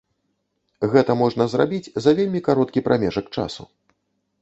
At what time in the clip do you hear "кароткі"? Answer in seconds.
2.51-2.87